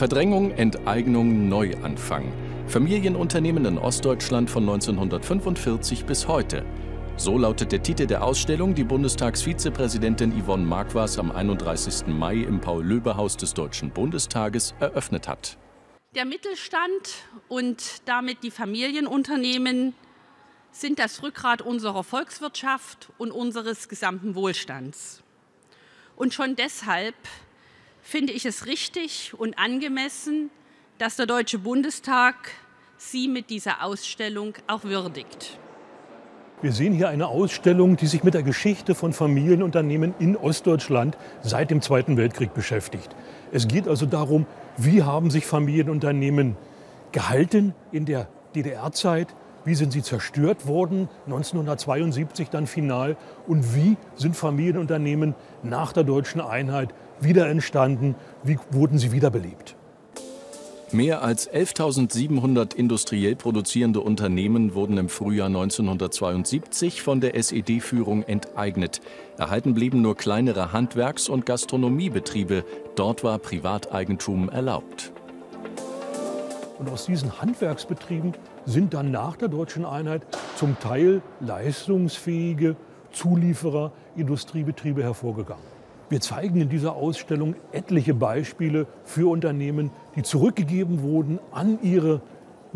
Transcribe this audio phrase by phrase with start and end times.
[0.00, 2.32] Verdrängung, Enteignung, Neuanfang.
[2.68, 6.64] Familienunternehmen in Ostdeutschland von 1945 bis heute.
[7.18, 12.06] So lautet der Titel der Ausstellung, die Bundestagsvizepräsidentin Yvonne Marquardt am 31.
[12.06, 15.58] Mai im Paul-Löbe-Haus des Deutschen Bundestages eröffnet hat.
[16.14, 19.92] Der Mittelstand und damit die Familienunternehmen
[20.72, 25.22] sind das Rückgrat unserer Volkswirtschaft und unseres gesamten Wohlstands.
[26.16, 27.16] Und schon deshalb
[28.02, 30.50] finde ich es richtig und angemessen,
[30.98, 32.34] dass der Deutsche Bundestag
[32.96, 35.58] Sie mit dieser Ausstellung auch würdigt.
[36.60, 41.70] Wir sehen hier eine Ausstellung, die sich mit der Geschichte von Familienunternehmen in Ostdeutschland seit
[41.70, 43.16] dem Zweiten Weltkrieg beschäftigt.
[43.50, 44.44] Es geht also darum,
[44.76, 46.58] wie haben sich Familienunternehmen
[47.12, 49.28] gehalten in der DDR-Zeit,
[49.64, 56.42] wie sind sie zerstört worden, 1972 dann final, und wie sind Familienunternehmen nach der deutschen
[56.42, 59.76] Einheit wieder entstanden, wie wurden sie wiederbelebt.
[60.92, 69.00] Mehr als 11.700 industriell produzierende Unternehmen wurden im Frühjahr 1972 von der SED-Führung enteignet.
[69.38, 72.64] Erhalten blieben nur kleinere Handwerks- und Gastronomiebetriebe.
[72.96, 75.12] Dort war Privateigentum erlaubt.
[76.80, 78.32] Und aus diesen Handwerksbetrieben
[78.66, 80.22] sind dann nach der deutschen Einheit
[80.56, 82.74] zum Teil leistungsfähige
[83.12, 85.79] Zulieferer, Industriebetriebe hervorgegangen.
[86.10, 92.20] Wir zeigen in dieser Ausstellung etliche Beispiele für Unternehmen, die zurückgegeben wurden an ihre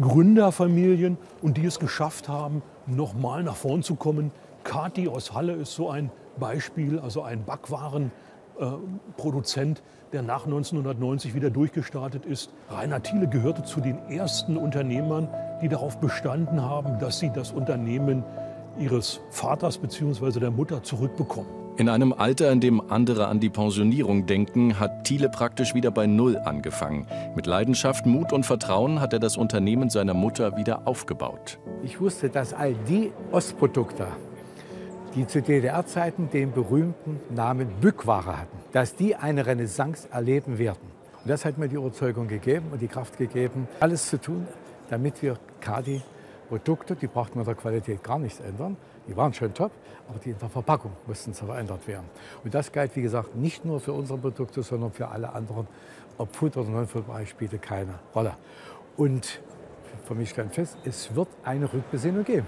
[0.00, 4.30] Gründerfamilien und die es geschafft haben, nochmal nach vorn zu kommen.
[4.62, 12.26] Kati aus Halle ist so ein Beispiel, also ein Backwarenproduzent, der nach 1990 wieder durchgestartet
[12.26, 12.52] ist.
[12.70, 15.26] Rainer Thiele gehörte zu den ersten Unternehmern,
[15.60, 18.22] die darauf bestanden haben, dass sie das Unternehmen
[18.78, 20.38] ihres Vaters bzw.
[20.38, 21.63] der Mutter zurückbekommen.
[21.76, 26.06] In einem Alter, in dem andere an die Pensionierung denken, hat Thiele praktisch wieder bei
[26.06, 27.08] Null angefangen.
[27.34, 31.58] Mit Leidenschaft, Mut und Vertrauen hat er das Unternehmen seiner Mutter wieder aufgebaut.
[31.82, 34.06] Ich wusste, dass all die Ostprodukte,
[35.16, 40.92] die zu DDR-Zeiten den berühmten Namen Bückware hatten, dass die eine Renaissance erleben werden.
[41.24, 44.46] Und das hat mir die Überzeugung gegeben und die Kraft gegeben, alles zu tun,
[44.90, 46.02] damit wir Kadi
[46.48, 49.72] Produkte, die brauchten wir der Qualität gar nichts ändern, die waren schon top,
[50.08, 52.06] aber die in der Verpackung mussten verändert werden.
[52.42, 55.66] Und das galt, wie gesagt, nicht nur für unsere Produkte, sondern für alle anderen.
[56.18, 58.36] Ob Food oder Non-Food-Bereich spielte keine Rolle.
[58.96, 59.40] Und
[60.06, 62.46] für mich stand fest, es wird eine Rückbesinnung geben.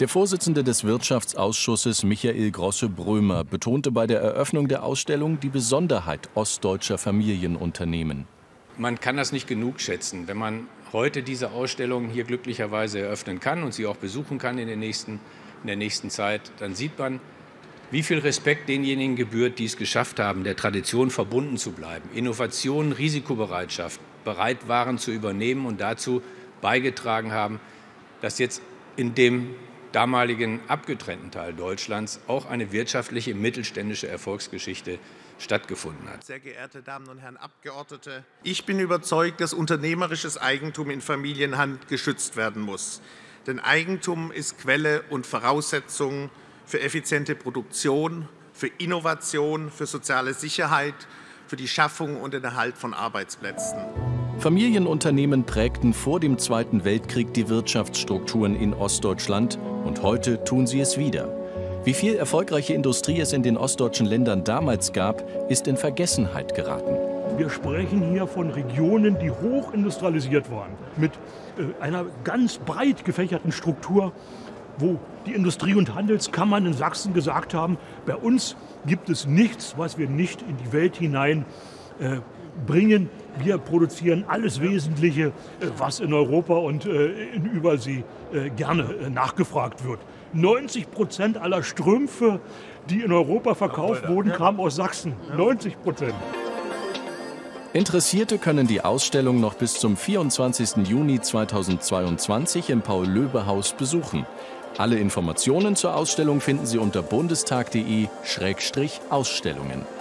[0.00, 6.98] Der Vorsitzende des Wirtschaftsausschusses Michael Grosse-Brömer betonte bei der Eröffnung der Ausstellung die Besonderheit ostdeutscher
[6.98, 8.28] Familienunternehmen.
[8.76, 13.64] Man kann das nicht genug schätzen, wenn man heute diese Ausstellung hier glücklicherweise eröffnen kann
[13.64, 15.18] und sie auch besuchen kann in, den nächsten,
[15.62, 17.20] in der nächsten Zeit, dann sieht man,
[17.90, 22.92] wie viel Respekt denjenigen gebührt, die es geschafft haben, der Tradition verbunden zu bleiben, Innovation,
[22.92, 26.22] Risikobereitschaft bereit waren zu übernehmen und dazu
[26.60, 27.60] beigetragen haben,
[28.20, 28.60] dass jetzt
[28.96, 29.54] in dem
[29.92, 34.98] damaligen abgetrennten Teil Deutschlands auch eine wirtschaftliche mittelständische Erfolgsgeschichte
[35.38, 36.24] stattgefunden hat.
[36.24, 42.36] Sehr geehrte Damen und Herren Abgeordnete, ich bin überzeugt, dass unternehmerisches Eigentum in Familienhand geschützt
[42.36, 43.00] werden muss.
[43.48, 46.28] Denn Eigentum ist Quelle und Voraussetzung
[46.66, 50.94] für effiziente Produktion, für Innovation, für soziale Sicherheit,
[51.46, 53.78] für die Schaffung und den Erhalt von Arbeitsplätzen.
[54.38, 60.98] Familienunternehmen prägten vor dem Zweiten Weltkrieg die Wirtschaftsstrukturen in Ostdeutschland und heute tun sie es
[60.98, 61.34] wieder.
[61.84, 67.17] Wie viel erfolgreiche Industrie es in den ostdeutschen Ländern damals gab, ist in Vergessenheit geraten.
[67.36, 71.12] Wir sprechen hier von Regionen, die hochindustrialisiert waren, mit
[71.56, 74.12] äh, einer ganz breit gefächerten Struktur,
[74.78, 78.56] wo die Industrie- und Handelskammern in Sachsen gesagt haben, bei uns
[78.86, 81.44] gibt es nichts, was wir nicht in die Welt hinein
[82.00, 82.18] äh,
[82.66, 83.08] bringen.
[83.42, 85.32] Wir produzieren alles Wesentliche, äh,
[85.76, 88.04] was in Europa und in Übersee
[88.56, 90.00] gerne nachgefragt wird.
[90.34, 92.40] 90 Prozent aller Strümpfe,
[92.90, 95.14] die in Europa verkauft wurden, kamen aus Sachsen.
[95.34, 96.14] 90 Prozent.
[97.74, 100.88] Interessierte können die Ausstellung noch bis zum 24.
[100.88, 104.24] Juni 2022 im Paul-Löbe-Haus besuchen.
[104.78, 109.97] Alle Informationen zur Ausstellung finden Sie unter bundestag.de-ausstellungen.